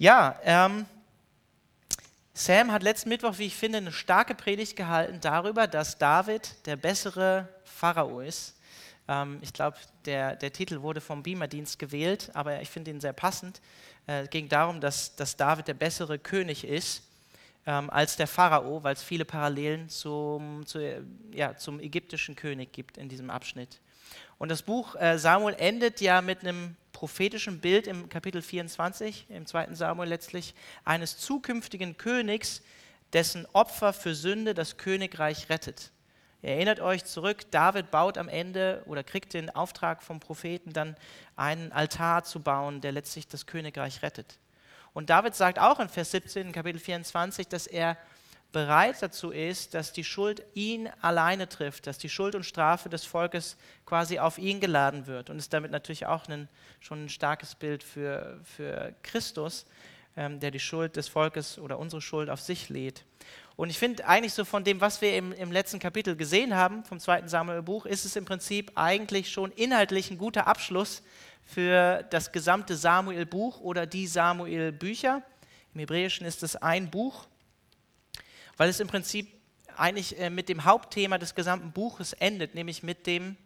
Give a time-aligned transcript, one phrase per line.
[0.00, 0.86] Ja, ähm,
[2.32, 6.76] Sam hat letzten Mittwoch, wie ich finde, eine starke Predigt gehalten darüber, dass David der
[6.76, 8.56] bessere Pharao ist.
[9.08, 9.76] Ähm, ich glaube,
[10.06, 13.60] der, der Titel wurde vom Beamer-Dienst gewählt, aber ich finde ihn sehr passend.
[14.06, 17.02] Äh, es ging darum, dass, dass David der bessere König ist
[17.66, 22.96] ähm, als der Pharao, weil es viele Parallelen zum, zu, ja, zum ägyptischen König gibt
[22.96, 23.80] in diesem Abschnitt.
[24.38, 29.46] Und das Buch äh, Samuel endet ja mit einem prophetischen Bild im Kapitel 24, im
[29.46, 30.54] zweiten Samuel letztlich,
[30.84, 32.60] eines zukünftigen Königs,
[33.14, 35.92] dessen Opfer für Sünde das Königreich rettet.
[36.42, 40.94] Ihr erinnert euch zurück, David baut am Ende oder kriegt den Auftrag vom Propheten dann
[41.36, 44.38] einen Altar zu bauen, der letztlich das Königreich rettet.
[44.92, 47.96] Und David sagt auch in Vers 17, in Kapitel 24, dass er
[48.52, 53.04] bereit dazu ist, dass die Schuld ihn alleine trifft, dass die Schuld und Strafe des
[53.04, 55.30] Volkes quasi auf ihn geladen wird.
[55.30, 56.48] Und ist damit natürlich auch ein,
[56.80, 59.66] schon ein starkes Bild für, für Christus,
[60.16, 63.04] ähm, der die Schuld des Volkes oder unsere Schuld auf sich lädt.
[63.56, 66.84] Und ich finde eigentlich so von dem, was wir im, im letzten Kapitel gesehen haben,
[66.84, 71.02] vom zweiten Samuel-Buch, ist es im Prinzip eigentlich schon inhaltlich ein guter Abschluss
[71.44, 75.22] für das gesamte Samuel-Buch oder die Samuel-Bücher.
[75.74, 77.26] Im Hebräischen ist es ein Buch
[78.60, 79.26] weil es im Prinzip
[79.74, 83.38] eigentlich äh, mit dem Hauptthema des gesamten Buches endet, nämlich mit dem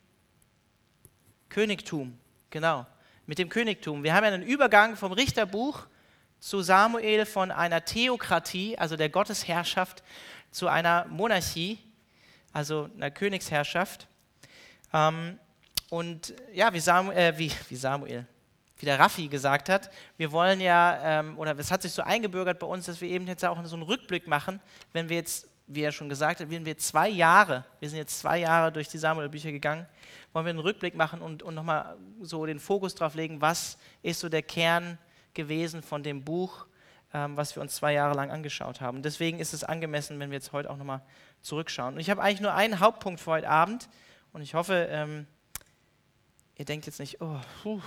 [1.48, 2.18] Königtum.
[2.50, 2.84] Genau,
[3.24, 4.02] mit dem Königtum.
[4.02, 5.86] Wir haben ja einen Übergang vom Richterbuch
[6.40, 10.02] zu Samuel von einer Theokratie, also der Gottesherrschaft,
[10.50, 11.78] zu einer Monarchie,
[12.52, 14.08] also einer Königsherrschaft.
[14.92, 15.38] Ähm,
[15.90, 18.26] und ja, wie Samuel, äh, wie, wie Samuel,
[18.78, 22.58] wie der Raffi gesagt hat, wir wollen ja, ähm, oder es hat sich so eingebürgert
[22.58, 24.60] bei uns, dass wir eben jetzt auch so einen Rückblick machen,
[24.92, 28.18] wenn wir jetzt, wie er schon gesagt hat, wenn wir zwei Jahre, wir sind jetzt
[28.18, 29.86] zwei Jahre durch die Samuel-Bücher gegangen,
[30.32, 34.20] wollen wir einen Rückblick machen und, und nochmal so den Fokus drauf legen, was ist
[34.20, 34.98] so der Kern
[35.32, 36.66] gewesen von dem Buch,
[37.12, 39.02] ähm, was wir uns zwei Jahre lang angeschaut haben.
[39.02, 41.02] Deswegen ist es angemessen, wenn wir jetzt heute auch nochmal
[41.42, 41.94] zurückschauen.
[41.94, 43.88] Und ich habe eigentlich nur einen Hauptpunkt für heute Abend
[44.32, 45.26] und ich hoffe, ähm,
[46.56, 47.80] ihr denkt jetzt nicht, oh, puh,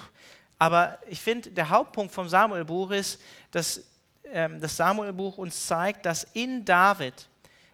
[0.60, 3.84] aber ich finde, der Hauptpunkt vom Samuelbuch ist, dass
[4.26, 7.28] ähm, das Samuelbuch uns zeigt, dass in David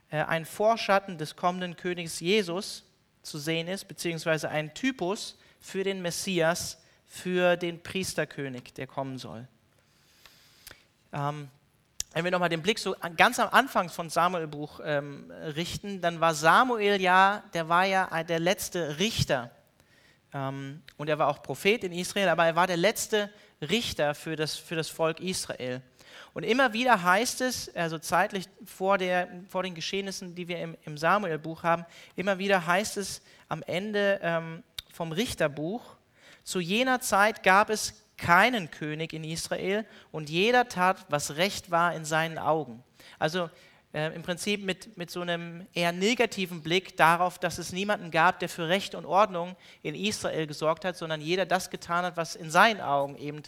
[0.09, 2.83] äh, ein Vorschatten des kommenden Königs Jesus
[3.21, 6.77] zu sehen ist, beziehungsweise ein Typus für den Messias,
[7.07, 9.47] für den Priesterkönig, der kommen soll.
[11.13, 11.47] Ähm,
[12.11, 16.35] wenn wir nochmal den Blick so ganz am Anfang von Samuelbuch ähm, richten, dann war
[16.35, 19.49] Samuel ja, der war ja der letzte Richter
[20.33, 23.29] und er war auch Prophet in Israel, aber er war der letzte
[23.61, 25.81] Richter für das, für das Volk Israel.
[26.33, 30.75] Und immer wieder heißt es, also zeitlich vor, der, vor den Geschehnissen, die wir im,
[30.85, 31.85] im Samuel-Buch haben,
[32.15, 35.83] immer wieder heißt es am Ende ähm, vom Richterbuch,
[36.43, 41.93] zu jener Zeit gab es keinen König in Israel und jeder tat, was recht war
[41.93, 42.83] in seinen Augen.
[43.19, 43.49] Also
[43.93, 48.39] äh, im Prinzip mit, mit so einem eher negativen Blick darauf, dass es niemanden gab,
[48.39, 52.35] der für Recht und Ordnung in Israel gesorgt hat, sondern jeder das getan hat, was
[52.35, 53.43] in seinen Augen eben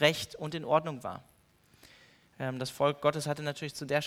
[0.00, 1.24] Recht und in Ordnung war.
[2.38, 4.02] Ähm, das Volk Gottes hatte natürlich zu der,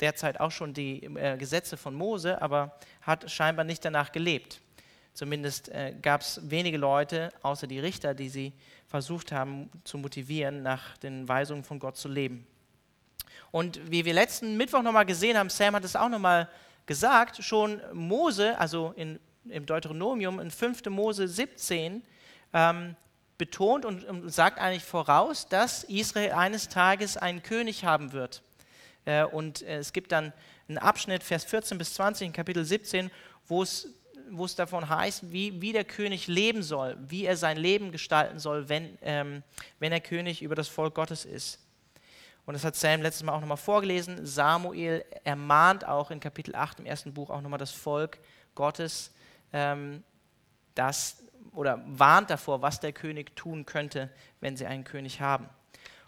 [0.00, 4.60] der Zeit auch schon die äh, Gesetze von Mose, aber hat scheinbar nicht danach gelebt.
[5.12, 8.52] Zumindest äh, gab es wenige Leute, außer die Richter, die sie
[8.86, 12.46] versucht haben zu motivieren, nach den Weisungen von Gott zu leben.
[13.50, 16.48] Und wie wir letzten Mittwoch nochmal gesehen haben, Sam hat es auch nochmal
[16.86, 20.86] gesagt, schon Mose, also in, im Deuteronomium in 5.
[20.86, 22.02] Mose 17,
[22.52, 22.96] ähm,
[23.38, 28.42] betont und, und, sagt eigentlich voraus, dass Israel eines Tages einen König haben wird.
[29.04, 30.32] Äh, und äh, es gibt dann
[30.68, 33.10] einen Abschnitt, Vers 14 bis 20 in Kapitel 17,
[33.46, 33.88] wo es
[34.30, 38.38] wo es davon heißt, wie, wie der König leben soll, wie er sein Leben gestalten
[38.38, 39.42] soll, wenn, ähm,
[39.78, 41.60] wenn er König über das Volk Gottes ist.
[42.46, 44.24] Und das hat Sam letztes Mal auch nochmal vorgelesen.
[44.24, 48.18] Samuel ermahnt auch in Kapitel 8 im ersten Buch auch nochmal das Volk
[48.54, 49.12] Gottes,
[49.52, 50.04] ähm,
[50.76, 55.48] das, oder warnt davor, was der König tun könnte, wenn sie einen König haben.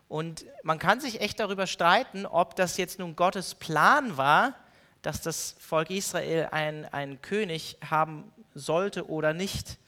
[0.06, 4.54] Und man kann sich echt darüber streiten, ob das jetzt nun Gottes Plan war,
[5.02, 9.78] dass das Volk Israel einen, König haben sollte oder nicht.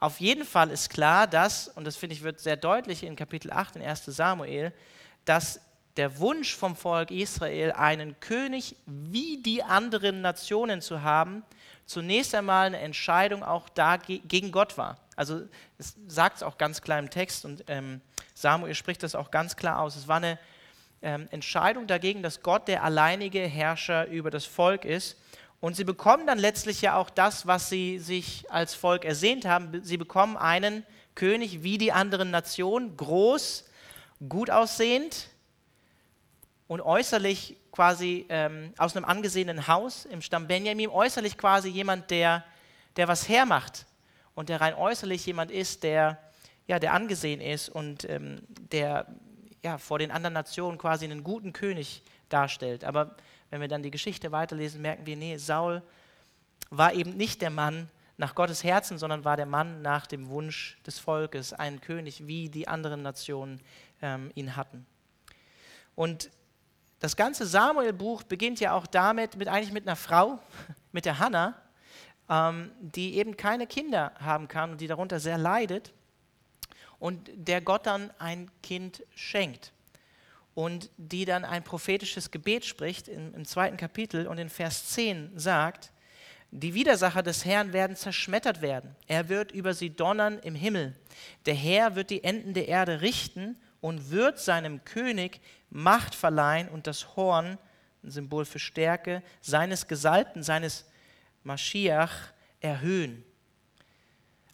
[0.00, 3.52] Auf jeden Fall ist klar, dass, und das finde ich wird sehr deutlich in Kapitel
[3.52, 4.72] 8 in 1 Samuel,
[5.24, 5.60] dass
[5.98, 11.42] der Wunsch vom Volk Israel, einen König wie die anderen Nationen zu haben,
[11.86, 14.96] zunächst einmal eine Entscheidung auch da gegen Gott war.
[15.16, 15.42] Also
[15.78, 18.00] es sagt es auch ganz klar im Text und ähm,
[18.34, 19.96] Samuel spricht das auch ganz klar aus.
[19.96, 20.38] Es war eine
[21.02, 25.16] ähm, Entscheidung dagegen, dass Gott der alleinige Herrscher über das Volk ist.
[25.60, 29.82] Und sie bekommen dann letztlich ja auch das, was sie sich als Volk ersehnt haben.
[29.82, 30.86] Sie bekommen einen
[31.16, 33.64] König wie die anderen Nationen, groß,
[34.28, 35.30] gut aussehend,
[36.68, 42.44] und äußerlich quasi ähm, aus einem angesehenen Haus im Stamm Benjamin, äußerlich quasi jemand, der,
[42.96, 43.86] der was hermacht
[44.34, 46.18] und der rein äußerlich jemand ist, der,
[46.68, 49.06] ja, der angesehen ist und ähm, der
[49.64, 52.84] ja, vor den anderen Nationen quasi einen guten König darstellt.
[52.84, 53.16] Aber
[53.50, 55.82] wenn wir dann die Geschichte weiterlesen, merken wir, nee, Saul
[56.70, 57.88] war eben nicht der Mann
[58.18, 62.50] nach Gottes Herzen, sondern war der Mann nach dem Wunsch des Volkes, ein König, wie
[62.50, 63.60] die anderen Nationen
[64.02, 64.86] ähm, ihn hatten.
[65.94, 66.30] Und
[67.00, 70.38] das ganze Samuel-Buch beginnt ja auch damit, mit, eigentlich mit einer Frau,
[70.92, 71.54] mit der Hannah,
[72.28, 75.92] ähm, die eben keine Kinder haben kann und die darunter sehr leidet
[76.98, 79.72] und der Gott dann ein Kind schenkt
[80.54, 85.38] und die dann ein prophetisches Gebet spricht im, im zweiten Kapitel und in Vers 10
[85.38, 85.92] sagt,
[86.50, 88.96] die Widersacher des Herrn werden zerschmettert werden.
[89.06, 90.96] Er wird über sie donnern im Himmel.
[91.44, 95.40] Der Herr wird die Enden der Erde richten und wird seinem König
[95.70, 97.58] Macht verleihen und das Horn,
[98.02, 100.86] ein Symbol für Stärke, seines Gesalbten, seines
[101.42, 103.24] Maschiach erhöhen.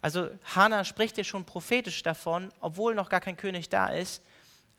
[0.01, 4.21] Also Hannah spricht ja schon prophetisch davon, obwohl noch gar kein König da ist,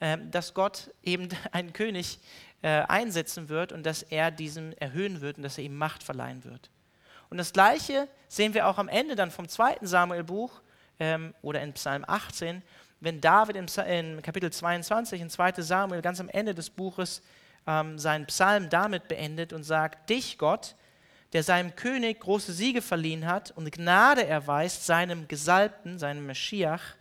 [0.00, 2.20] ähm, dass Gott eben einen König
[2.62, 6.44] äh, einsetzen wird und dass er diesen erhöhen wird und dass er ihm Macht verleihen
[6.44, 6.70] wird.
[7.28, 10.60] Und das Gleiche sehen wir auch am Ende dann vom zweiten Samuel-Buch
[11.00, 12.62] ähm, oder in Psalm 18,
[13.00, 17.22] wenn David in, Kapitel 22, in 2 Samuel, ganz am Ende des Buches,
[17.66, 20.74] ähm, seinen Psalm damit beendet und sagt, dich Gott,
[21.32, 26.94] der seinem König große Siege verliehen hat und Gnade erweist seinem Gesalbten, seinem Meschiach,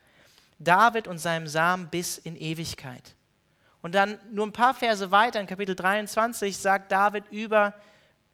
[0.59, 3.15] David und seinem Samen bis in Ewigkeit.
[3.81, 7.73] Und dann nur ein paar Verse weiter, in Kapitel 23, sagt David über,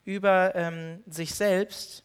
[0.06, 2.04] über ähm, sich selbst,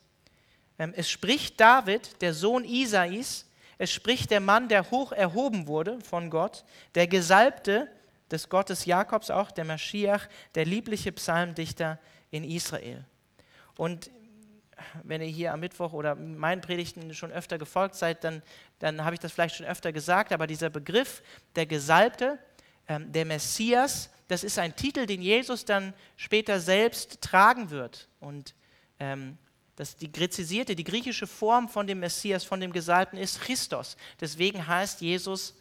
[0.79, 3.46] ähm, es spricht David, der Sohn Isais,
[3.79, 6.65] es spricht der Mann, der hoch erhoben wurde von Gott,
[6.95, 7.89] der Gesalbte
[8.31, 11.99] des Gottes Jakobs auch, der Maschiach, der liebliche Psalmdichter
[12.31, 13.05] in Israel.
[13.77, 14.11] Und
[15.05, 18.43] wenn ihr hier am Mittwoch oder meinen Predigten schon öfter gefolgt seid, dann,
[18.79, 21.23] dann habe ich das vielleicht schon öfter gesagt, aber dieser Begriff
[21.55, 22.39] der Gesalbte,
[22.89, 28.09] ähm, der Messias, das ist ein Titel, den Jesus dann später selbst tragen wird.
[28.21, 28.55] Und
[28.99, 29.39] ähm,
[29.77, 33.97] das, die gräzisierte, die griechische Form von dem Messias, von dem Gesalbten ist Christos.
[34.21, 35.55] Deswegen heißt Jesus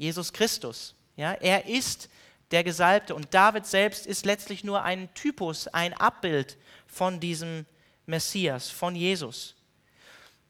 [0.00, 0.94] Jesus Christus.
[1.16, 2.08] Ja, er ist
[2.50, 6.56] der Gesalbte und David selbst ist letztlich nur ein Typus, ein Abbild
[6.86, 7.66] von diesem
[8.06, 9.54] Messias, von Jesus.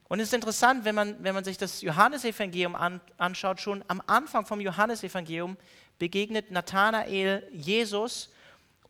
[0.08, 4.00] Und es ist interessant, wenn man, wenn man sich das Johannesevangelium an, anschaut, schon am
[4.06, 5.56] Anfang vom Johannesevangelium
[5.99, 8.31] begegnet Nathanael Jesus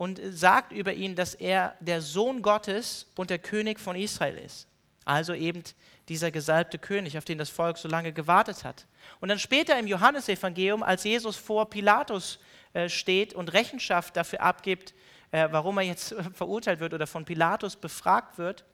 [0.00, 4.66] und sagt über ihn, dass er der Sohn Gottes und der König von Israel ist.
[5.04, 5.62] Also eben
[6.08, 8.86] dieser gesalbte König, auf den das Volk so lange gewartet hat.
[9.20, 12.38] Und dann später im Johannesevangelium, als Jesus vor Pilatus
[12.72, 14.94] äh, steht und Rechenschaft dafür abgibt,
[15.32, 18.64] äh, warum er jetzt verurteilt wird oder von Pilatus befragt wird.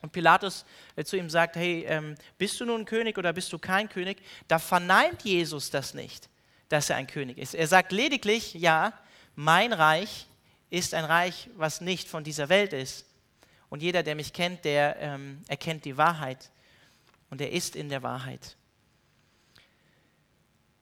[0.00, 0.64] Und Pilatus
[0.94, 4.22] äh, zu ihm sagt, hey, ähm, bist du nun König oder bist du kein König?
[4.46, 6.28] Da verneint Jesus das nicht,
[6.68, 7.56] dass er ein König ist.
[7.56, 8.92] Er sagt lediglich, ja,
[9.34, 10.28] mein Reich
[10.72, 13.04] ist ein Reich, was nicht von dieser Welt ist.
[13.68, 16.50] Und jeder, der mich kennt, der ähm, erkennt die Wahrheit
[17.28, 18.56] und er ist in der Wahrheit.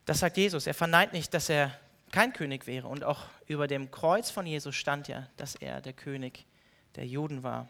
[0.05, 0.69] Das sagt Jesus.
[0.69, 1.77] Er verneint nicht, dass er
[2.13, 2.87] kein König wäre.
[2.87, 6.47] Und auch über dem Kreuz von Jesus stand ja, dass er der König
[6.95, 7.69] der Juden war.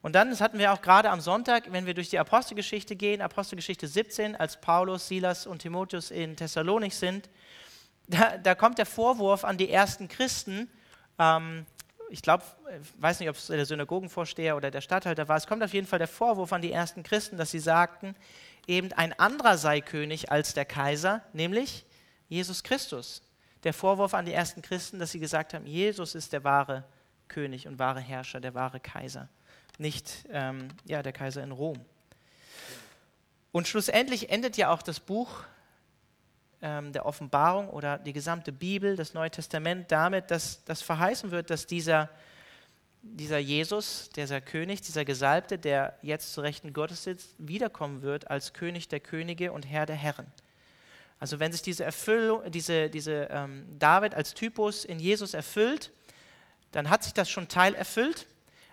[0.00, 3.20] Und dann, das hatten wir auch gerade am Sonntag, wenn wir durch die Apostelgeschichte gehen,
[3.20, 7.28] Apostelgeschichte 17, als Paulus, Silas und Timotheus in Thessalonik sind,
[8.06, 10.70] da, da kommt der Vorwurf an die ersten Christen,
[11.18, 11.66] ähm,
[12.10, 12.44] ich glaube,
[12.80, 15.86] ich weiß nicht, ob es der Synagogenvorsteher oder der Statthalter war, es kommt auf jeden
[15.86, 18.14] Fall der Vorwurf an die ersten Christen, dass sie sagten,
[18.66, 21.84] eben ein anderer sei König als der Kaiser, nämlich
[22.28, 23.22] Jesus Christus
[23.64, 26.84] der Vorwurf an die ersten Christen, dass sie gesagt haben, Jesus ist der wahre
[27.28, 29.28] König und wahre Herrscher, der wahre Kaiser,
[29.78, 31.84] nicht ähm, ja, der Kaiser in Rom.
[33.50, 35.42] Und schlussendlich endet ja auch das Buch
[36.66, 41.48] ähm, der Offenbarung oder die gesamte Bibel, das Neue Testament, damit, dass das verheißen wird,
[41.48, 42.10] dass dieser,
[43.02, 48.52] dieser Jesus, dieser König, dieser Gesalbte, der jetzt zu Rechten Gottes sitzt, wiederkommen wird als
[48.52, 50.26] König der Könige und Herr der Herren.
[51.20, 55.92] Also wenn sich diese Erfüllung, diese, diese ähm, David als Typus in Jesus erfüllt,
[56.72, 58.26] dann hat sich das schon Teil erfüllt,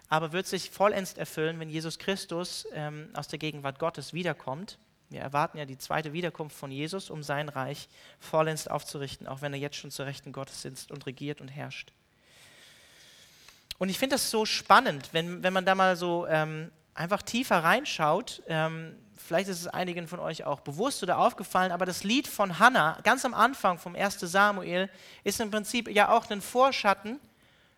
[0.10, 4.80] aber wird sich vollends erfüllen, wenn Jesus Christus ähm, aus der Gegenwart Gottes wiederkommt.
[5.14, 7.88] Wir erwarten ja die zweite Wiederkunft von Jesus, um sein Reich
[8.20, 11.92] vollends aufzurichten, auch wenn er jetzt schon zur Rechten Gottes sitzt und regiert und herrscht.
[13.78, 17.64] Und ich finde das so spannend, wenn, wenn man da mal so ähm, einfach tiefer
[17.64, 18.42] reinschaut.
[18.48, 22.58] Ähm, vielleicht ist es einigen von euch auch bewusst oder aufgefallen, aber das Lied von
[22.58, 24.20] Hannah, ganz am Anfang vom 1.
[24.20, 24.90] Samuel,
[25.24, 27.20] ist im Prinzip ja auch ein Vorschatten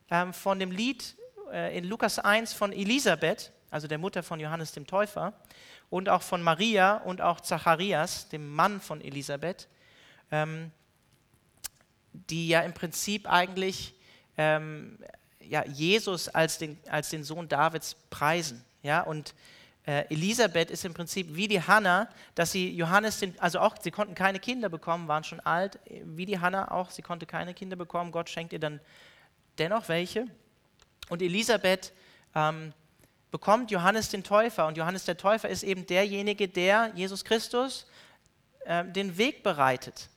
[0.10, 1.18] ähm, von dem Lied
[1.51, 5.34] äh, in Lukas 1 von Elisabeth, also der Mutter von Johannes dem Täufer,
[5.89, 9.68] und auch von Maria und auch Zacharias, dem Mann von Elisabeth,
[10.32, 10.72] ähm,
[12.12, 13.94] die ja im Prinzip eigentlich
[14.38, 14.98] ähm,
[15.39, 18.63] ja, Jesus als den, als den Sohn Davids preisen.
[18.84, 19.01] Ja?
[19.01, 19.34] Und
[19.86, 23.92] äh, Elisabeth ist im Prinzip wie die Hannah, dass sie Johannes, den, also auch, sie
[23.92, 27.75] konnten keine Kinder bekommen, waren schon alt, wie die Hannah auch, sie konnte keine Kinder
[27.75, 28.80] bekommen, Gott schenkt ihr dann
[29.58, 30.25] dennoch welche.
[31.10, 31.94] Und Elisabeth
[32.34, 32.74] ähm,
[33.36, 37.86] bekommt Johannes den Täufer und Johannes der Täufer ist eben derjenige, der Jesus Christus
[38.63, 40.08] äh, den Weg bereitet.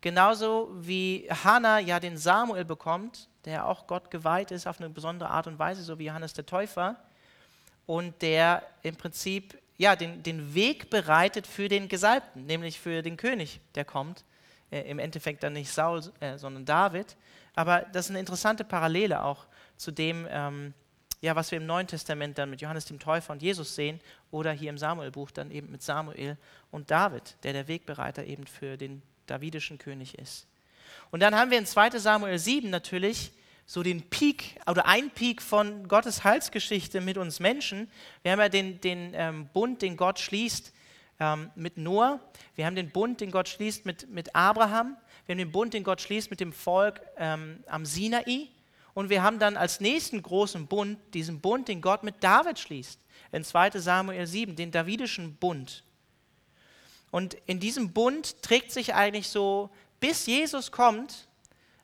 [0.00, 5.28] Genauso wie Hannah ja den Samuel bekommt, der auch Gott geweiht ist auf eine besondere
[5.28, 6.96] Art und Weise, so wie Johannes der Täufer,
[7.84, 13.18] und der im Prinzip ja, den, den Weg bereitet für den Gesalbten, nämlich für den
[13.18, 14.24] König, der kommt.
[14.70, 17.14] Äh, Im Endeffekt dann nicht Saul, äh, sondern David.
[17.54, 19.44] Aber das ist eine interessante Parallele auch
[19.76, 20.72] zu dem, ähm,
[21.20, 24.52] ja, was wir im Neuen Testament dann mit Johannes dem Täufer und Jesus sehen oder
[24.52, 26.36] hier im Samuelbuch dann eben mit Samuel
[26.70, 30.46] und David, der der Wegbereiter eben für den davidischen König ist.
[31.10, 33.32] Und dann haben wir in 2 Samuel 7 natürlich
[33.66, 37.90] so den Peak oder ein Peak von Gottes Heilsgeschichte mit uns Menschen.
[38.22, 40.72] Wir haben ja den, den ähm, Bund, den Gott schließt
[41.20, 42.20] ähm, mit Noah.
[42.54, 44.96] Wir haben den Bund, den Gott schließt mit, mit Abraham.
[45.26, 48.48] Wir haben den Bund, den Gott schließt mit dem Volk ähm, am Sinai.
[48.98, 52.98] Und wir haben dann als nächsten großen Bund diesen Bund, den Gott mit David schließt.
[53.30, 55.84] In 2 Samuel 7, den davidischen Bund.
[57.12, 61.28] Und in diesem Bund trägt sich eigentlich so, bis Jesus kommt,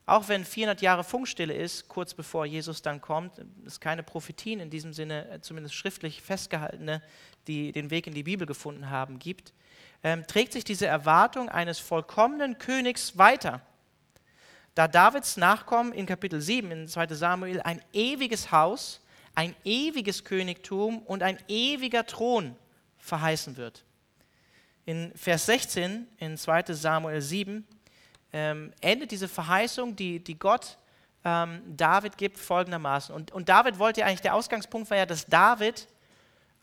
[0.07, 4.71] auch wenn 400 Jahre Funkstille ist, kurz bevor Jesus dann kommt, es keine Prophetien in
[4.71, 7.01] diesem Sinne, äh, zumindest schriftlich festgehaltene,
[7.47, 9.53] die den Weg in die Bibel gefunden haben, gibt,
[10.03, 13.63] ähm, trägt sich diese Erwartung eines vollkommenen Königs weiter.
[14.75, 19.01] Da Davids Nachkommen in Kapitel 7 in 2 Samuel ein ewiges Haus,
[19.35, 22.57] ein ewiges Königtum und ein ewiger Thron
[22.99, 23.85] verheißen wird.
[24.85, 27.65] In Vers 16 in 2 Samuel 7
[28.33, 30.77] ähm, endet diese Verheißung, die, die Gott
[31.25, 33.15] ähm, David gibt, folgendermaßen.
[33.15, 35.87] Und, und David wollte ja eigentlich, der Ausgangspunkt war ja, dass David,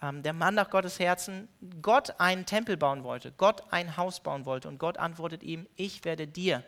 [0.01, 1.47] ähm, der Mann nach Gottes Herzen,
[1.81, 4.67] Gott einen Tempel bauen wollte, Gott ein Haus bauen wollte.
[4.67, 6.61] Und Gott antwortet ihm, ich werde dir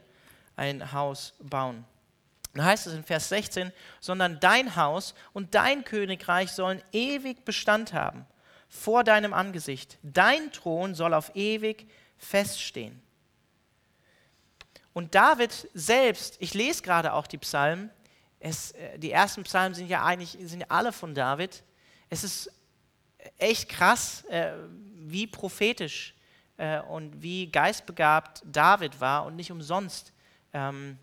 [0.56, 1.86] ein Haus bauen.
[2.54, 7.94] Dann heißt es in Vers 16, sondern dein Haus und dein Königreich sollen ewig Bestand
[7.94, 8.26] haben
[8.70, 9.98] vor deinem Angesicht.
[10.04, 13.02] Dein Thron soll auf ewig feststehen.
[14.94, 17.90] Und David selbst, ich lese gerade auch die Psalmen,
[18.40, 21.64] es, äh, die ersten Psalmen sind ja eigentlich sind alle von David.
[22.10, 22.52] Es ist
[23.38, 24.54] echt krass, äh,
[24.96, 26.14] wie prophetisch
[26.58, 30.13] äh, und wie geistbegabt David war und nicht umsonst.
[30.54, 30.98] Ähm,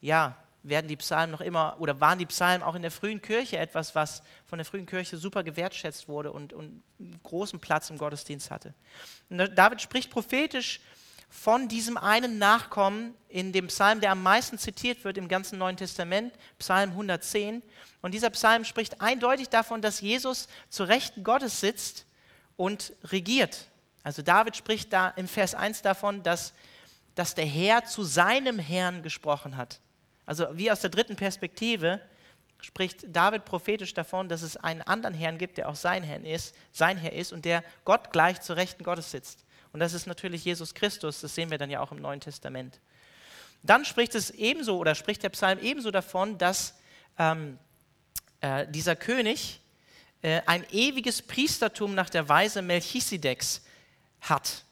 [0.00, 3.58] ja, werden die Psalmen noch immer, oder waren die Psalmen auch in der frühen Kirche
[3.58, 6.82] etwas, was von der frühen Kirche super gewertschätzt wurde und, und
[7.22, 8.74] großen Platz im Gottesdienst hatte.
[9.28, 10.80] Und David spricht prophetisch
[11.28, 15.76] von diesem einen Nachkommen in dem Psalm, der am meisten zitiert wird im ganzen Neuen
[15.76, 17.62] Testament, Psalm 110.
[18.02, 22.06] Und dieser Psalm spricht eindeutig davon, dass Jesus zu Rechten Gottes sitzt
[22.56, 23.68] und regiert.
[24.04, 26.54] Also David spricht da im Vers 1 davon, dass,
[27.14, 29.80] dass der Herr zu seinem Herrn gesprochen hat.
[30.26, 32.00] Also wie aus der dritten Perspektive
[32.60, 36.54] spricht David prophetisch davon, dass es einen anderen Herrn gibt, der auch sein Herr ist,
[36.72, 39.44] sein Herr ist und der Gott gleich zu Rechten Gottes sitzt.
[39.72, 42.80] Und das ist natürlich Jesus Christus, das sehen wir dann ja auch im Neuen Testament.
[43.62, 46.78] Dann spricht es ebenso oder spricht der Psalm ebenso davon, dass
[47.18, 47.58] ähm,
[48.40, 49.60] äh, dieser König
[50.22, 53.62] äh, ein ewiges Priestertum nach der Weise Melchisedeks
[54.20, 54.63] hat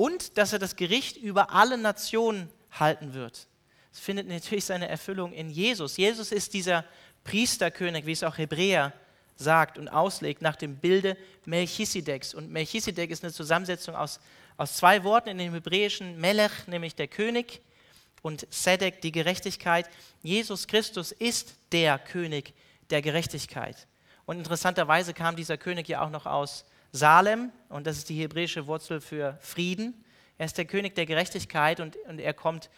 [0.00, 3.46] und dass er das Gericht über alle Nationen halten wird.
[3.90, 5.98] Das findet natürlich seine Erfüllung in Jesus.
[5.98, 6.86] Jesus ist dieser
[7.24, 8.94] Priesterkönig, wie es auch Hebräer
[9.36, 12.32] sagt und auslegt nach dem Bilde Melchisedeks.
[12.32, 14.20] Und Melchisedek ist eine Zusammensetzung aus,
[14.56, 17.60] aus zwei Worten in dem Hebräischen, Melech, nämlich der König,
[18.22, 19.86] und Sedek, die Gerechtigkeit.
[20.22, 22.54] Jesus Christus ist der König
[22.88, 23.86] der Gerechtigkeit.
[24.24, 28.66] Und interessanterweise kam dieser König ja auch noch aus Salem, und das ist die hebräische
[28.66, 30.04] Wurzel für Frieden.
[30.38, 32.70] Er ist der König der Gerechtigkeit und, und er kommt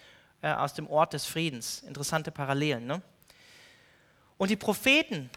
[0.42, 1.82] äh, aus dem Ort des Friedens.
[1.82, 2.86] Interessante Parallelen.
[2.86, 3.00] Ne?
[4.36, 5.30] Und die Propheten,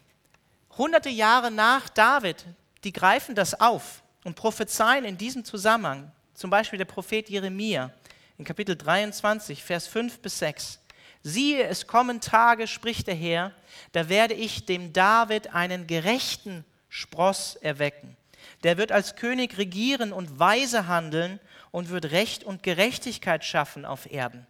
[0.77, 2.46] hunderte Jahre nach David,
[2.84, 6.12] die greifen das auf und prophezeien in diesem Zusammenhang.
[6.34, 7.91] Zum Beispiel der Prophet Jeremia
[8.38, 10.79] in Kapitel 23, Vers 5 bis 6.
[11.24, 13.51] Siehe, es kommen Tage, spricht der Herr,
[13.94, 18.15] da werde ich dem David einen gerechten Spross erwecken,
[18.65, 24.12] Der wird als König regieren und weise handeln und wird Recht und Gerechtigkeit schaffen auf
[24.12, 24.48] Erden.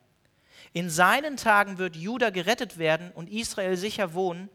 [0.71, 4.47] In seinen Tagen wird Juda gerettet werden und Israel sicher wohnen.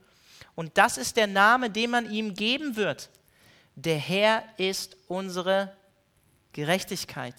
[0.54, 3.10] Und das ist der Name, den man ihm geben wird.
[3.74, 5.76] Der Herr ist unsere
[6.54, 7.34] Gerechtigkeit.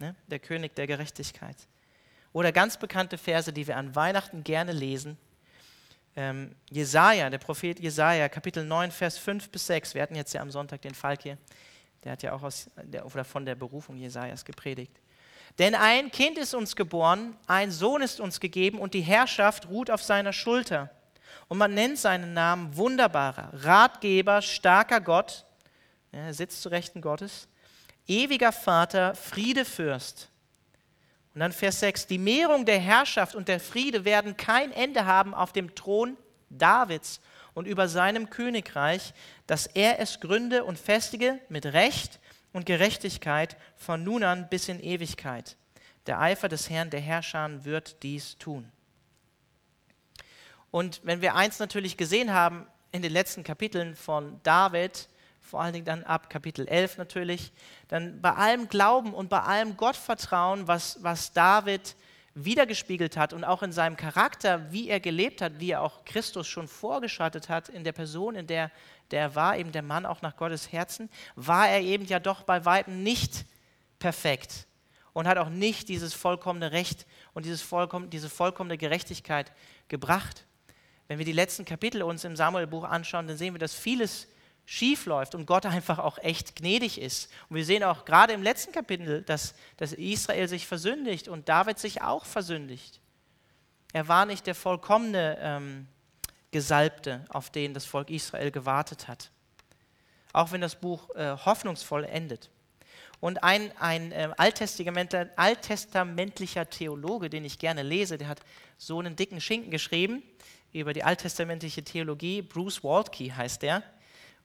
[0.00, 0.16] Ne?
[0.26, 1.68] Der König der Gerechtigkeit.
[2.32, 5.16] Oder ganz bekannte Verse, die wir an Weihnachten gerne lesen.
[6.20, 9.94] Ähm, Jesaja, der Prophet Jesaja, Kapitel 9, Vers 5 bis 6.
[9.94, 11.38] Wir hatten jetzt ja am Sonntag den Falk hier.
[12.02, 15.00] Der hat ja auch aus, der, oder von der Berufung Jesajas gepredigt.
[15.60, 19.92] Denn ein Kind ist uns geboren, ein Sohn ist uns gegeben und die Herrschaft ruht
[19.92, 20.90] auf seiner Schulter.
[21.46, 25.46] Und man nennt seinen Namen wunderbarer, Ratgeber, starker Gott,
[26.10, 27.46] er sitzt zu Rechten Gottes,
[28.08, 30.30] ewiger Vater, Friedefürst.
[31.38, 35.34] Und dann Vers 6, die Mehrung der Herrschaft und der Friede werden kein Ende haben
[35.34, 36.16] auf dem Thron
[36.50, 37.20] Davids
[37.54, 39.14] und über seinem Königreich,
[39.46, 42.18] dass er es gründe und festige mit Recht
[42.52, 45.56] und Gerechtigkeit von nun an bis in Ewigkeit.
[46.08, 48.72] Der Eifer des Herrn der Herrscher wird dies tun.
[50.72, 55.08] Und wenn wir eins natürlich gesehen haben in den letzten Kapiteln von David,
[55.48, 57.52] vor allen Dingen dann ab Kapitel 11 natürlich,
[57.88, 61.96] dann bei allem Glauben und bei allem Gottvertrauen, was, was David
[62.34, 66.46] wiedergespiegelt hat und auch in seinem Charakter, wie er gelebt hat, wie er auch Christus
[66.46, 68.70] schon vorgeschattet hat in der Person, in der
[69.10, 72.66] der war, eben der Mann auch nach Gottes Herzen, war er eben ja doch bei
[72.66, 73.46] weitem nicht
[73.98, 74.66] perfekt
[75.14, 79.50] und hat auch nicht dieses vollkommene Recht und dieses vollkommen, diese vollkommene Gerechtigkeit
[79.88, 80.44] gebracht.
[81.06, 84.28] Wenn wir die letzten Kapitel uns im Samuelbuch anschauen, dann sehen wir, dass vieles
[84.70, 87.30] schief läuft und Gott einfach auch echt gnädig ist.
[87.48, 91.78] Und wir sehen auch gerade im letzten Kapitel, dass, dass Israel sich versündigt und David
[91.78, 93.00] sich auch versündigt.
[93.94, 95.88] Er war nicht der vollkommene ähm,
[96.50, 99.30] Gesalbte, auf den das Volk Israel gewartet hat.
[100.34, 102.50] Auch wenn das Buch äh, hoffnungsvoll endet.
[103.20, 108.40] Und ein, ein äh, alttestamentlicher, alttestamentlicher Theologe, den ich gerne lese, der hat
[108.76, 110.22] so einen dicken Schinken geschrieben
[110.74, 112.42] über die alttestamentliche Theologie.
[112.42, 113.82] Bruce Waltke heißt der.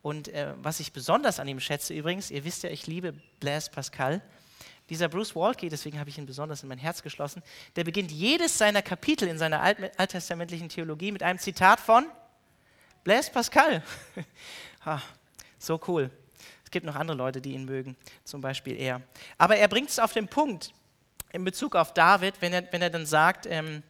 [0.04, 3.72] Und äh, was ich besonders an ihm schätze übrigens, ihr wisst ja, ich liebe Blaise
[3.72, 4.22] Pascal.
[4.90, 7.42] Dieser Bruce Waltke, deswegen habe ich ihn besonders in mein Herz geschlossen,
[7.78, 12.06] der beginnt jedes seiner Kapitel in seiner alt alttestamentlichen Theologie mit einem Zitat von
[13.06, 13.82] Blaise Pascal.
[14.84, 15.00] ah,
[15.58, 16.12] so cool.
[16.66, 19.02] Es gibt noch andere Leute, die ihn mögen, zum Beispiel er.
[19.38, 20.74] Aber er bringt es auf den Punkt
[21.32, 23.84] in Bezug auf David, wenn er, wenn er dann sagt, ähm,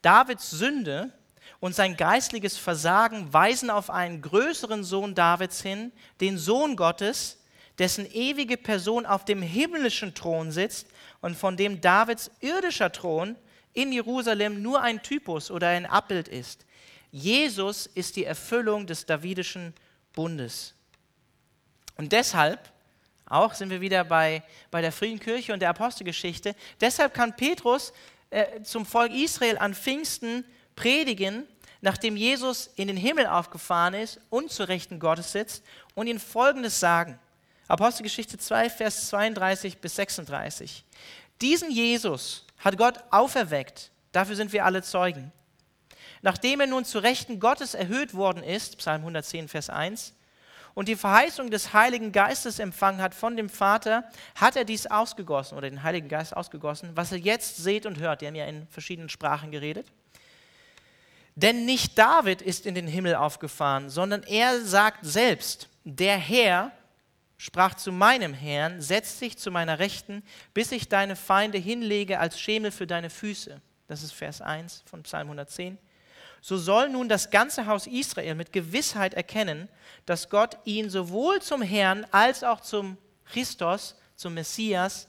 [0.00, 1.12] Davids Sünde
[1.60, 7.38] und sein geistliches Versagen weisen auf einen größeren Sohn Davids hin, den Sohn Gottes,
[7.78, 10.86] dessen ewige Person auf dem himmlischen Thron sitzt
[11.20, 13.36] und von dem Davids irdischer Thron
[13.72, 16.64] in Jerusalem nur ein Typus oder ein Abbild ist.
[17.10, 19.74] Jesus ist die Erfüllung des davidischen
[20.14, 20.74] Bundes.
[21.96, 22.60] Und deshalb,
[23.26, 27.92] auch sind wir wieder bei, bei der Friedenkirche und der Apostelgeschichte, deshalb kann Petrus
[28.30, 30.44] äh, zum Volk Israel an Pfingsten
[30.76, 31.44] predigen,
[31.80, 36.78] nachdem Jesus in den Himmel aufgefahren ist und zur Rechten Gottes sitzt und ihnen Folgendes
[36.78, 37.18] sagen.
[37.68, 40.84] Apostelgeschichte 2, Vers 32 bis 36.
[41.40, 45.32] Diesen Jesus hat Gott auferweckt, dafür sind wir alle Zeugen.
[46.22, 50.14] Nachdem er nun zu Rechten Gottes erhöht worden ist, Psalm 110, Vers 1,
[50.74, 55.56] und die Verheißung des Heiligen Geistes empfangen hat von dem Vater, hat er dies ausgegossen
[55.56, 58.20] oder den Heiligen Geist ausgegossen, was er jetzt seht und hört.
[58.20, 59.86] Die haben ja in verschiedenen Sprachen geredet.
[61.36, 66.72] Denn nicht David ist in den Himmel aufgefahren, sondern er sagt selbst, der Herr
[67.36, 70.22] sprach zu meinem Herrn, setz dich zu meiner Rechten,
[70.54, 73.60] bis ich deine Feinde hinlege als Schemel für deine Füße.
[73.86, 75.76] Das ist Vers 1 von Psalm 110.
[76.40, 79.68] So soll nun das ganze Haus Israel mit Gewissheit erkennen,
[80.06, 82.96] dass Gott ihn sowohl zum Herrn als auch zum
[83.26, 85.08] Christus, zum Messias,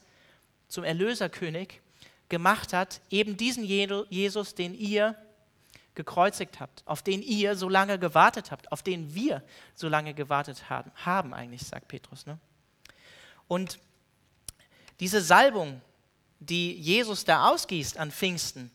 [0.68, 1.80] zum Erlöserkönig
[2.28, 5.16] gemacht hat, eben diesen Jesus, den ihr
[5.98, 9.42] gekreuzigt habt, auf den ihr so lange gewartet habt, auf den wir
[9.74, 12.24] so lange gewartet haben, haben eigentlich, sagt Petrus.
[12.24, 12.38] Ne?
[13.48, 13.80] Und
[15.00, 15.82] diese Salbung,
[16.38, 18.70] die Jesus da ausgießt an Pfingsten,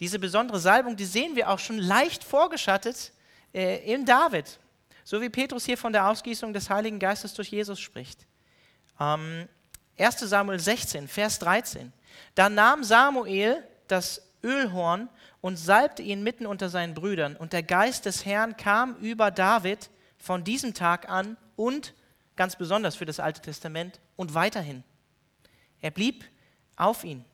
[0.00, 3.12] diese besondere Salbung, die sehen wir auch schon leicht vorgeschattet
[3.54, 4.58] äh, in David,
[5.02, 8.26] so wie Petrus hier von der Ausgießung des Heiligen Geistes durch Jesus spricht.
[9.00, 9.48] Ähm,
[9.98, 11.90] 1 Samuel 16, Vers 13.
[12.34, 15.08] Da nahm Samuel das Ölhorn
[15.44, 17.36] und salbte ihn mitten unter seinen Brüdern.
[17.36, 21.92] Und der Geist des Herrn kam über David von diesem Tag an und
[22.34, 24.82] ganz besonders für das Alte Testament und weiterhin.
[25.82, 26.24] Er blieb
[26.76, 27.26] auf ihn.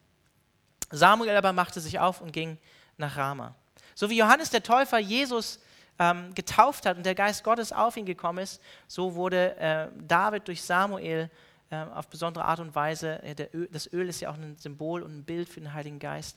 [0.91, 2.59] Samuel aber machte sich auf und ging
[2.97, 3.55] nach Rama.
[3.95, 5.61] So wie Johannes der Täufer Jesus
[6.01, 10.49] ähm, getauft hat und der Geist Gottes auf ihn gekommen ist, so wurde äh, David
[10.49, 11.31] durch Samuel
[11.71, 13.37] äh, auf besondere Art und Weise, äh,
[13.71, 16.37] das Öl ist ja auch ein Symbol und ein Bild für den Heiligen Geist,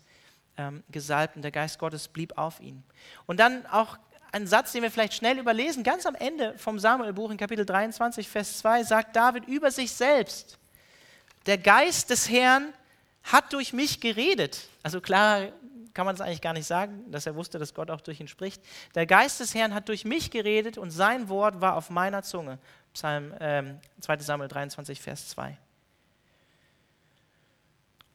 [0.57, 2.83] ähm, gesalbt und der Geist Gottes blieb auf ihm.
[3.25, 3.97] Und dann auch
[4.31, 8.27] ein Satz, den wir vielleicht schnell überlesen, ganz am Ende vom Samuelbuch in Kapitel 23,
[8.27, 10.57] Vers 2, sagt David über sich selbst,
[11.45, 12.73] der Geist des Herrn
[13.23, 14.67] hat durch mich geredet.
[14.81, 15.49] Also klar
[15.93, 18.27] kann man es eigentlich gar nicht sagen, dass er wusste, dass Gott auch durch ihn
[18.27, 18.61] spricht.
[18.95, 22.57] Der Geist des Herrn hat durch mich geredet und sein Wort war auf meiner Zunge.
[22.93, 25.57] Psalm ähm, 2 Samuel 23, Vers 2.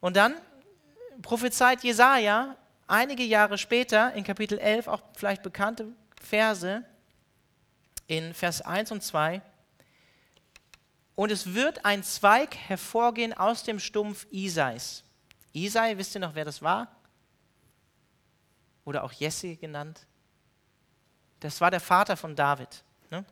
[0.00, 0.34] Und dann
[1.22, 5.88] prophezeit Jesaja einige Jahre später in Kapitel 11 auch vielleicht bekannte
[6.20, 6.84] Verse
[8.06, 9.42] in Vers 1 und 2.
[11.14, 15.04] Und es wird ein Zweig hervorgehen aus dem Stumpf Isais.
[15.52, 16.88] Isai, wisst ihr noch, wer das war?
[18.84, 20.06] Oder auch Jesse genannt.
[21.40, 22.84] Das war der Vater von David.
[23.10, 23.24] Ne?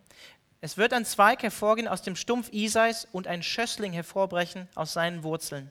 [0.60, 5.22] Es wird ein Zweig hervorgehen aus dem Stumpf Isais und ein Schössling hervorbrechen aus seinen
[5.22, 5.70] Wurzeln.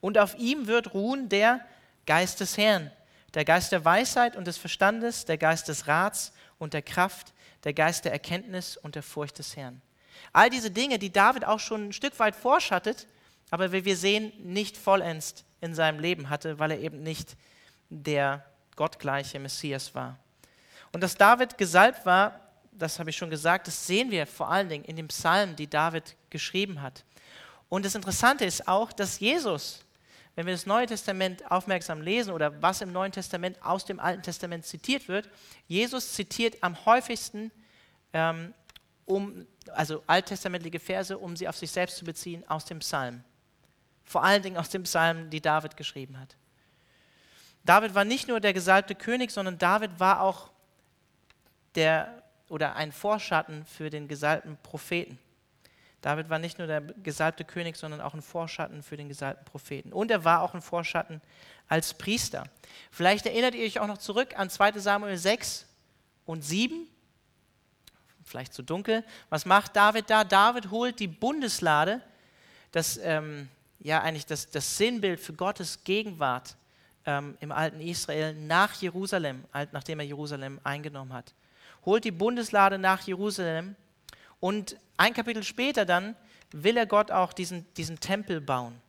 [0.00, 1.60] Und auf ihm wird ruhen der
[2.06, 2.90] Geist des Herrn,
[3.34, 7.32] der Geist der Weisheit und des Verstandes, der Geist des Rats und der Kraft,
[7.64, 9.80] der Geist der Erkenntnis und der Furcht des Herrn.
[10.32, 13.06] All diese Dinge, die David auch schon ein Stück weit vorschattet,
[13.50, 17.36] aber wie wir sehen, nicht vollends in seinem Leben hatte, weil er eben nicht
[17.88, 18.44] der
[18.76, 20.18] gottgleiche Messias war.
[20.92, 22.40] Und dass David gesalbt war,
[22.72, 25.68] das habe ich schon gesagt, das sehen wir vor allen Dingen in den Psalmen, die
[25.68, 27.04] David geschrieben hat.
[27.68, 29.84] Und das Interessante ist auch, dass Jesus,
[30.40, 34.22] wenn wir das Neue Testament aufmerksam lesen oder was im Neuen Testament aus dem Alten
[34.22, 35.28] Testament zitiert wird,
[35.68, 37.52] Jesus zitiert am häufigsten,
[38.14, 38.54] ähm,
[39.04, 43.22] um, also alttestamentliche Verse, um sie auf sich selbst zu beziehen, aus dem Psalm.
[44.02, 46.34] Vor allen Dingen aus dem Psalm, die David geschrieben hat.
[47.62, 50.50] David war nicht nur der gesalbte König, sondern David war auch
[51.74, 55.18] der oder ein Vorschatten für den gesalbten Propheten.
[56.00, 59.92] David war nicht nur der gesalbte König, sondern auch ein Vorschatten für den gesalbten Propheten.
[59.92, 61.20] Und er war auch ein Vorschatten
[61.68, 62.44] als Priester.
[62.90, 65.66] Vielleicht erinnert ihr euch auch noch zurück an 2 Samuel 6
[66.24, 66.86] und 7.
[68.24, 69.04] Vielleicht zu dunkel.
[69.28, 70.24] Was macht David da?
[70.24, 72.00] David holt die Bundeslade,
[72.72, 76.56] das, ähm, ja eigentlich das, das Sinnbild für Gottes Gegenwart
[77.04, 81.34] ähm, im alten Israel, nach Jerusalem, nachdem er Jerusalem eingenommen hat.
[81.84, 83.74] Holt die Bundeslade nach Jerusalem
[84.40, 86.16] und ein Kapitel später dann
[86.52, 88.80] will er Gott auch diesen, diesen Tempel bauen.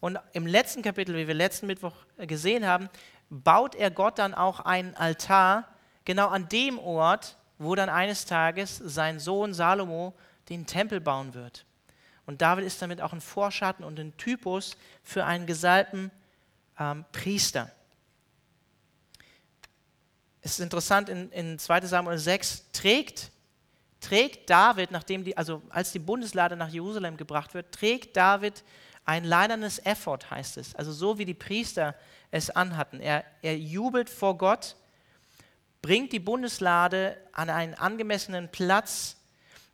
[0.00, 2.88] Und im letzten Kapitel, wie wir letzten Mittwoch gesehen haben,
[3.30, 5.68] baut er Gott dann auch einen Altar,
[6.04, 10.14] genau an dem Ort, wo dann eines Tages sein Sohn Salomo
[10.48, 11.64] den Tempel bauen wird.
[12.26, 16.10] Und David ist damit auch ein Vorschatten und ein Typus für einen gesalbten
[16.78, 17.70] ähm, Priester.
[20.40, 23.31] Es ist interessant, in, in 2 Samuel 6 trägt
[24.02, 28.62] trägt David, nachdem die, also als die Bundeslade nach Jerusalem gebracht wird, trägt David
[29.04, 30.74] ein leinernes Effort, heißt es.
[30.74, 31.94] Also so wie die Priester
[32.30, 33.00] es anhatten.
[33.00, 34.76] Er, er jubelt vor Gott,
[35.80, 39.16] bringt die Bundeslade an einen angemessenen Platz.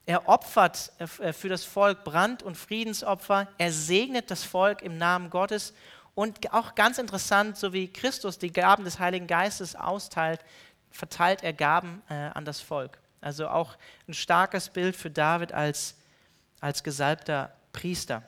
[0.07, 3.49] Er opfert äh, für das Volk Brand- und Friedensopfer.
[3.59, 5.75] Er segnet das Volk im Namen Gottes.
[6.15, 10.41] Und auch ganz interessant, so wie Christus die Gaben des Heiligen Geistes austeilt,
[10.91, 12.99] verteilt er Gaben äh, an das Volk.
[13.21, 13.77] Also auch
[14.07, 15.97] ein starkes Bild für David als,
[16.61, 18.23] als gesalbter Priester.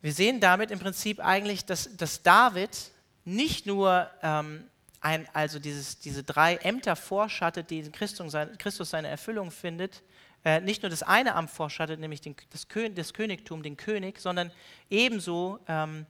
[0.00, 2.90] Wir sehen damit im Prinzip eigentlich, dass, dass David
[3.24, 4.64] nicht nur ähm,
[5.00, 10.02] ein, also dieses, diese drei Ämter vorschattet, die in Christus, seine Erfüllung findet,
[10.44, 14.18] äh, nicht nur das eine Amt vorschattet, nämlich den, das, Kön das, Königtum, den König,
[14.18, 14.50] sondern
[14.90, 16.06] ebenso ähm,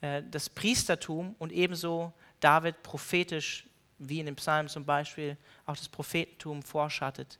[0.00, 3.66] äh, das Priestertum und ebenso David prophetisch
[3.98, 7.38] wie in den Psalmen zum Beispiel auch das Prophetentum vorschattet,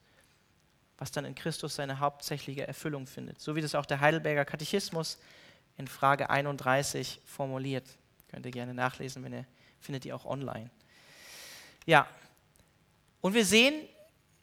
[0.99, 3.40] was dann in Christus seine hauptsächliche Erfüllung findet.
[3.40, 5.19] So wie das auch der Heidelberger Katechismus
[5.77, 7.87] in Frage 31 formuliert.
[8.29, 9.47] Könnt ihr gerne nachlesen, wenn ihr
[9.85, 10.71] findet ihr auch online.
[11.87, 12.07] Ja,
[13.21, 13.75] und wir sehen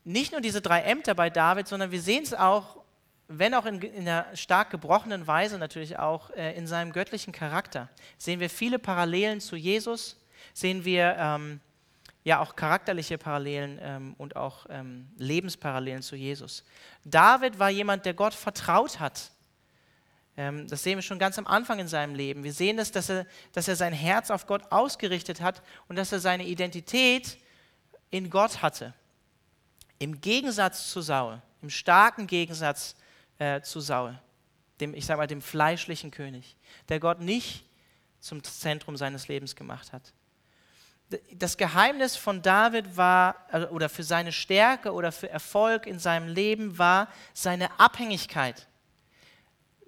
[0.04, 2.78] nicht nur diese drei Ämter bei David, sondern wir sehen es auch,
[3.28, 7.90] wenn auch in, in einer stark gebrochenen Weise natürlich auch äh, in seinem göttlichen Charakter.
[8.18, 10.18] Sehen wir viele Parallelen zu Jesus,
[10.54, 11.60] sehen wir ähm,
[12.24, 16.64] ja auch charakterliche Parallelen ähm, und auch ähm, Lebensparallelen zu Jesus.
[17.04, 19.32] David war jemand, der Gott vertraut hat.
[20.38, 22.44] Ähm, das sehen wir schon ganz am Anfang in seinem Leben.
[22.44, 26.12] Wir sehen das, dass er, dass er sein Herz auf Gott ausgerichtet hat und dass
[26.12, 27.38] er seine Identität
[28.12, 28.94] in Gott hatte.
[29.98, 32.96] Im Gegensatz zu Saul, im starken Gegensatz
[33.40, 34.18] äh, zu Saul,
[34.80, 36.56] dem, ich sage mal, dem fleischlichen König,
[36.90, 37.66] der Gott nicht
[38.20, 40.14] zum Zentrum seines Lebens gemacht hat.
[41.34, 46.28] Das Geheimnis von David war, also, oder für seine Stärke oder für Erfolg in seinem
[46.28, 48.68] Leben war seine Abhängigkeit.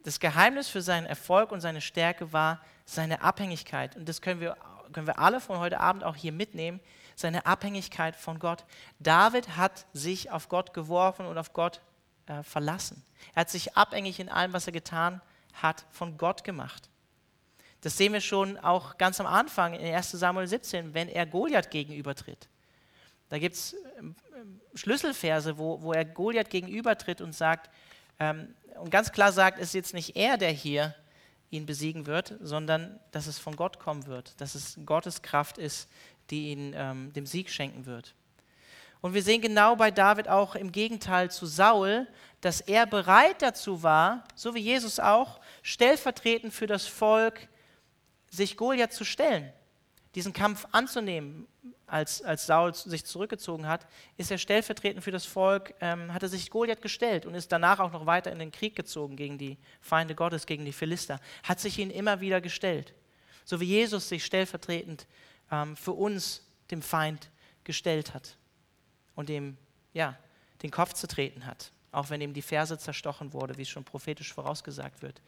[0.03, 3.95] Das Geheimnis für seinen Erfolg und seine Stärke war seine Abhängigkeit.
[3.95, 4.57] Und das können wir,
[4.91, 6.81] können wir alle von heute Abend auch hier mitnehmen,
[7.15, 8.65] seine Abhängigkeit von Gott.
[8.99, 11.81] David hat sich auf Gott geworfen und auf Gott
[12.25, 13.05] äh, verlassen.
[13.33, 15.21] Er hat sich abhängig in allem, was er getan
[15.53, 16.89] hat, von Gott gemacht.
[17.83, 21.69] Das sehen wir schon auch ganz am Anfang in 1 Samuel 17, wenn er Goliath
[21.69, 22.47] gegenübertritt.
[23.27, 24.15] Da gibt es ähm,
[24.73, 27.69] Schlüsselverse, wo, wo er Goliath gegenübertritt und sagt,
[28.19, 30.95] ähm, und ganz klar sagt, es ist jetzt nicht er, der hier
[31.49, 35.89] ihn besiegen wird, sondern dass es von Gott kommen wird, dass es Gottes Kraft ist,
[36.29, 38.15] die ihn ähm, dem Sieg schenken wird.
[39.01, 42.07] Und wir sehen genau bei David auch im Gegenteil zu Saul,
[42.39, 47.49] dass er bereit dazu war, so wie Jesus auch, stellvertretend für das Volk
[48.33, 49.51] sich Goliath zu stellen,
[50.15, 51.47] diesen Kampf anzunehmen,
[51.85, 53.85] als, als Saul sich zurückgezogen hat,
[54.17, 57.79] ist er stellvertretend für das Volk, ähm, hat er sich Goliath gestellt und ist danach
[57.79, 61.59] auch noch weiter in den Krieg gezogen gegen die Feinde Gottes, gegen die Philister, hat
[61.59, 62.95] sich ihnen immer wieder gestellt.
[63.45, 65.05] So wie Jesus sich stellvertretend
[65.51, 67.29] ähm, für uns, dem Feind,
[67.63, 68.35] gestellt hat
[69.15, 69.57] und dem,
[69.93, 70.17] ja,
[70.63, 73.83] den Kopf zu treten hat, auch wenn ihm die Ferse zerstochen wurde, wie es schon
[73.83, 75.21] prophetisch vorausgesagt wird,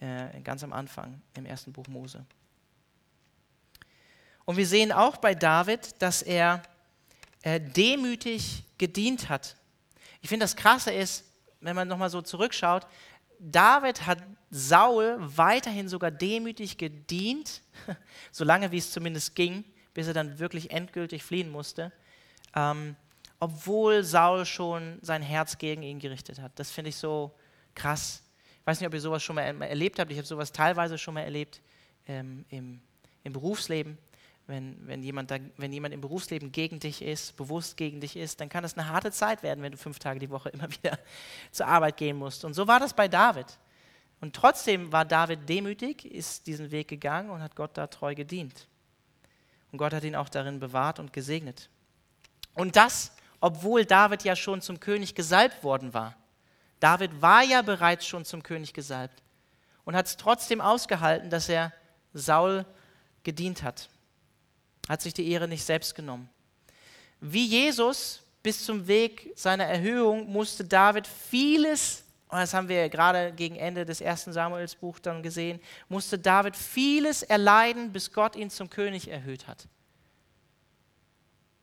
[0.00, 2.26] äh, ganz am Anfang im ersten Buch Mose.
[4.48, 6.62] Und wir sehen auch bei David, dass er
[7.42, 9.56] äh, demütig gedient hat.
[10.22, 11.26] Ich finde, das Krasse ist,
[11.60, 12.86] wenn man nochmal so zurückschaut,
[13.38, 17.60] David hat Saul weiterhin sogar demütig gedient,
[18.32, 21.92] solange wie es zumindest ging, bis er dann wirklich endgültig fliehen musste,
[22.56, 22.96] ähm,
[23.40, 26.52] obwohl Saul schon sein Herz gegen ihn gerichtet hat.
[26.54, 27.34] Das finde ich so
[27.74, 28.22] krass.
[28.62, 30.10] Ich weiß nicht, ob ihr sowas schon mal erlebt habt.
[30.10, 31.60] Ich habe sowas teilweise schon mal erlebt
[32.06, 32.80] ähm, im,
[33.24, 33.98] im Berufsleben
[34.48, 38.40] wenn, wenn, jemand da, wenn jemand im Berufsleben gegen dich ist, bewusst gegen dich ist,
[38.40, 40.98] dann kann das eine harte Zeit werden, wenn du fünf Tage die Woche immer wieder
[41.52, 42.44] zur Arbeit gehen musst.
[42.44, 43.46] Und so war das bei David.
[44.20, 48.66] Und trotzdem war David demütig, ist diesen Weg gegangen und hat Gott da treu gedient.
[49.70, 51.68] Und Gott hat ihn auch darin bewahrt und gesegnet.
[52.54, 56.16] Und das, obwohl David ja schon zum König gesalbt worden war.
[56.80, 59.22] David war ja bereits schon zum König gesalbt
[59.84, 61.72] und hat es trotzdem ausgehalten, dass er
[62.14, 62.64] Saul
[63.24, 63.90] gedient hat
[64.88, 66.28] hat sich die Ehre nicht selbst genommen.
[67.20, 73.32] Wie Jesus bis zum Weg seiner Erhöhung musste David vieles, und das haben wir gerade
[73.32, 78.70] gegen Ende des ersten Samuelsbuch dann gesehen, musste David vieles erleiden, bis Gott ihn zum
[78.70, 79.66] König erhöht hat.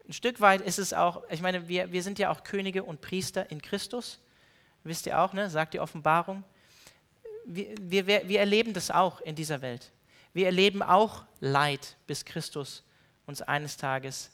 [0.08, 3.02] Ein Stück weit ist es auch, ich meine, wir, wir sind ja auch Könige und
[3.02, 4.20] Priester in Christus,
[4.84, 5.50] wisst ihr auch, ne?
[5.50, 6.44] sagt die Offenbarung.
[7.46, 9.92] Wir, wir, wir erleben das auch in dieser Welt.
[10.34, 12.85] Wir erleben auch Leid, bis Christus
[13.26, 14.32] uns eines Tages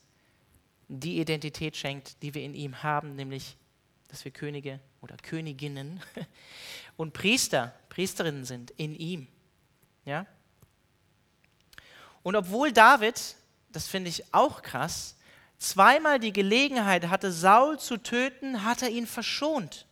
[0.88, 3.56] die Identität schenkt, die wir in ihm haben, nämlich,
[4.08, 6.00] dass wir Könige oder Königinnen
[6.96, 9.26] und Priester, Priesterinnen sind in ihm.
[10.04, 10.26] Ja?
[12.22, 13.36] Und obwohl David,
[13.70, 15.16] das finde ich auch krass,
[15.58, 19.86] zweimal die Gelegenheit hatte, Saul zu töten, hat er ihn verschont.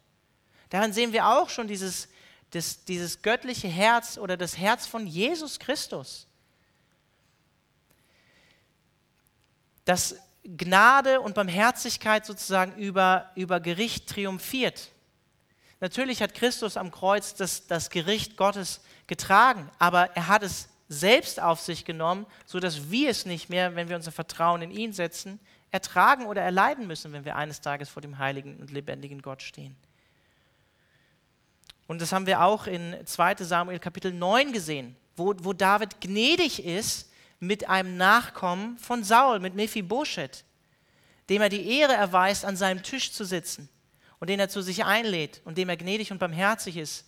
[0.68, 2.08] Daran sehen wir auch schon dieses,
[2.50, 6.26] das, dieses göttliche Herz oder das Herz von Jesus Christus.
[9.84, 14.90] Dass Gnade und Barmherzigkeit sozusagen über, über Gericht triumphiert.
[15.80, 21.40] Natürlich hat Christus am Kreuz das, das Gericht Gottes getragen, aber er hat es selbst
[21.40, 25.38] auf sich genommen, sodass wir es nicht mehr, wenn wir unser Vertrauen in ihn setzen,
[25.70, 29.76] ertragen oder erleiden müssen, wenn wir eines Tages vor dem heiligen und lebendigen Gott stehen.
[31.86, 36.64] Und das haben wir auch in 2 Samuel Kapitel 9 gesehen, wo, wo David gnädig
[36.64, 37.09] ist
[37.40, 40.44] mit einem Nachkommen von Saul, mit Mephibosheth,
[41.30, 43.68] dem er die Ehre erweist, an seinem Tisch zu sitzen
[44.18, 47.06] und den er zu sich einlädt und dem er gnädig und barmherzig ist,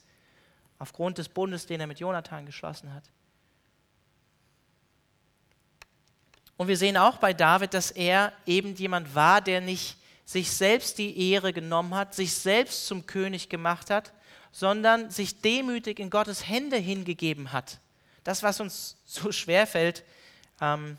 [0.78, 3.04] aufgrund des Bundes, den er mit Jonathan geschlossen hat.
[6.56, 10.98] Und wir sehen auch bei David, dass er eben jemand war, der nicht sich selbst
[10.98, 14.12] die Ehre genommen hat, sich selbst zum König gemacht hat,
[14.50, 17.80] sondern sich demütig in Gottes Hände hingegeben hat.
[18.24, 20.04] Das, was uns so schwer fällt,
[20.62, 20.96] ähm,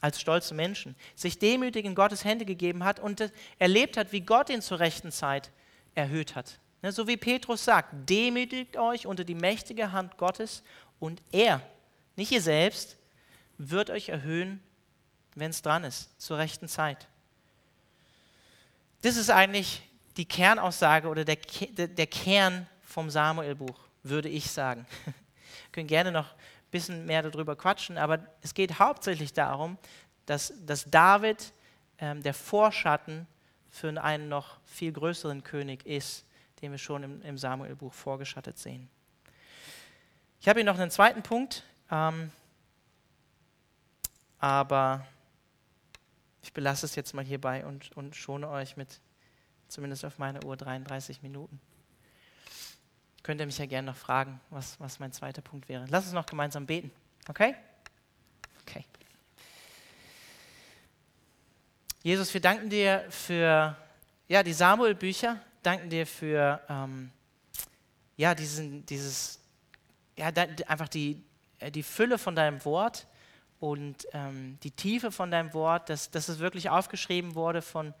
[0.00, 4.48] als stolze Menschen, sich demütig in Gottes Hände gegeben hat und erlebt hat, wie Gott
[4.50, 5.50] ihn zur rechten Zeit
[5.96, 6.60] erhöht hat.
[6.82, 10.62] Ne, so wie Petrus sagt, demütigt euch unter die mächtige Hand Gottes
[11.00, 11.60] und er,
[12.14, 12.96] nicht ihr selbst,
[13.56, 14.62] wird euch erhöhen,
[15.34, 17.08] wenn es dran ist, zur rechten Zeit.
[19.02, 19.82] Das ist eigentlich
[20.16, 24.86] die Kernaussage oder der, der Kern vom Samuelbuch, würde ich sagen.
[25.04, 26.34] Wir können gerne noch
[26.70, 29.78] bisschen mehr darüber quatschen, aber es geht hauptsächlich darum,
[30.26, 31.52] dass, dass David
[31.98, 33.26] ähm, der Vorschatten
[33.70, 36.24] für einen noch viel größeren König ist,
[36.60, 38.88] den wir schon im, im Samuel-Buch vorgeschattet sehen.
[40.40, 42.30] Ich habe hier noch einen zweiten Punkt, ähm,
[44.38, 45.06] aber
[46.42, 49.00] ich belasse es jetzt mal hierbei und, und schone euch mit
[49.68, 51.60] zumindest auf meine Uhr 33 Minuten.
[53.28, 55.84] Könnt ihr mich ja gerne noch fragen, was, was mein zweiter Punkt wäre.
[55.90, 56.90] Lass uns noch gemeinsam beten,
[57.28, 57.54] okay?
[58.62, 58.86] Okay.
[62.02, 63.76] Jesus, wir danken dir für
[64.28, 67.10] ja, die Samuel-Bücher, danken dir für ähm,
[68.16, 69.38] ja, diesen, dieses,
[70.16, 70.28] ja,
[70.66, 71.22] einfach die,
[71.58, 73.06] äh, die Fülle von deinem Wort
[73.60, 77.92] und ähm, die Tiefe von deinem Wort, dass, dass es wirklich aufgeschrieben wurde von,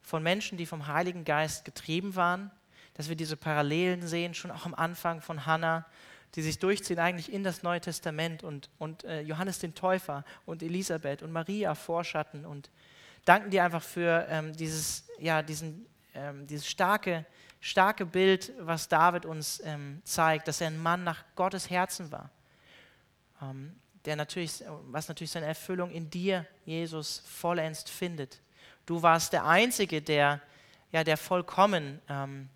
[0.00, 2.52] von Menschen, die vom Heiligen Geist getrieben waren,
[3.00, 5.86] dass wir diese Parallelen sehen, schon auch am Anfang von Hannah,
[6.34, 10.62] die sich durchziehen eigentlich in das Neue Testament und, und äh, Johannes den Täufer und
[10.62, 12.68] Elisabeth und Maria vorschatten und
[13.24, 17.24] danken dir einfach für ähm, dieses, ja, diesen, ähm, dieses starke,
[17.58, 22.28] starke Bild, was David uns ähm, zeigt, dass er ein Mann nach Gottes Herzen war.
[23.40, 28.42] Ähm, der natürlich, was natürlich seine Erfüllung in dir, Jesus, vollends findet.
[28.84, 30.42] Du warst der Einzige, der,
[30.92, 32.50] ja, der vollkommen, ähm,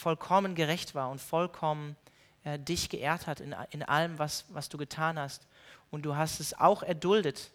[0.00, 1.96] vollkommen gerecht war und vollkommen
[2.44, 5.46] äh, dich geehrt hat in, in allem, was, was du getan hast.
[5.90, 7.50] Und du hast es auch erduldet,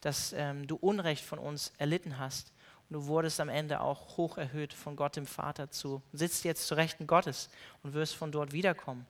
[0.00, 2.52] dass ähm, du Unrecht von uns erlitten hast.
[2.88, 6.66] Und du wurdest am Ende auch hoch erhöht von Gott dem Vater zu, sitzt jetzt
[6.66, 7.50] zu Rechten Gottes
[7.82, 9.06] und wirst von dort wiederkommen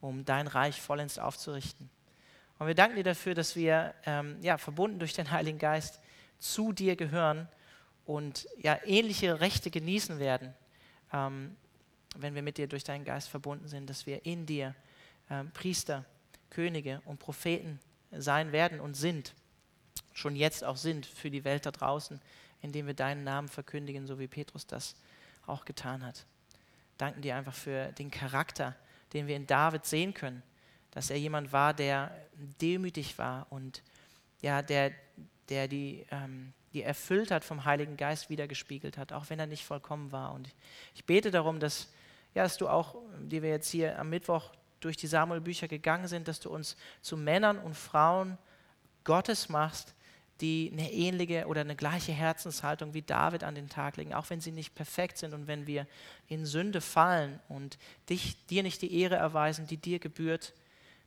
[0.00, 1.90] um dein Reich vollends aufzurichten.
[2.58, 6.00] Und wir danken dir dafür, dass wir ähm, ja, verbunden durch den Heiligen Geist
[6.38, 7.48] zu dir gehören
[8.04, 10.54] und ja, ähnliche Rechte genießen werden,
[11.12, 11.56] ähm,
[12.20, 14.74] wenn wir mit dir durch deinen Geist verbunden sind, dass wir in dir
[15.30, 16.04] ähm, Priester,
[16.50, 17.78] Könige und Propheten
[18.10, 19.34] sein werden und sind,
[20.12, 22.20] schon jetzt auch sind für die Welt da draußen,
[22.62, 24.96] indem wir deinen Namen verkündigen, so wie Petrus das
[25.46, 26.24] auch getan hat.
[26.96, 28.74] Danken dir einfach für den Charakter,
[29.12, 30.42] den wir in David sehen können,
[30.90, 32.10] dass er jemand war, der
[32.60, 33.82] demütig war und
[34.40, 34.92] ja, der,
[35.48, 40.12] der die, ähm, die Erfülltheit vom Heiligen Geist wiedergespiegelt hat, auch wenn er nicht vollkommen
[40.12, 40.32] war.
[40.32, 40.48] Und
[40.94, 41.88] ich bete darum, dass,
[42.38, 46.28] ja, dass du auch, die wir jetzt hier am Mittwoch durch die Samuel-Bücher gegangen sind,
[46.28, 48.38] dass du uns zu Männern und Frauen
[49.02, 49.96] Gottes machst,
[50.40, 54.40] die eine ähnliche oder eine gleiche Herzenshaltung wie David an den Tag legen, auch wenn
[54.40, 55.88] sie nicht perfekt sind und wenn wir
[56.28, 57.76] in Sünde fallen und
[58.08, 60.54] dich, dir nicht die Ehre erweisen, die dir gebührt,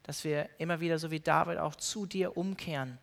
[0.04, 2.98] dass wir immer wieder so wie David auch zu dir umkehren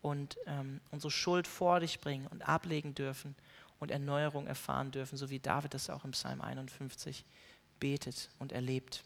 [0.00, 3.34] und ähm, unsere Schuld vor dich bringen und ablegen dürfen
[3.80, 7.24] und Erneuerung erfahren dürfen, so wie David das auch im Psalm 51
[7.80, 9.04] betet und erlebt.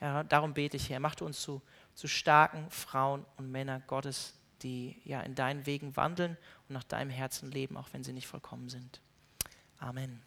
[0.00, 1.60] Ja, darum bete ich, Herr, mach du uns zu,
[1.94, 6.36] zu starken Frauen und Männern Gottes die ja in deinen Wegen wandeln
[6.68, 9.00] und nach deinem Herzen leben, auch wenn sie nicht vollkommen sind.
[9.78, 10.20] Amen.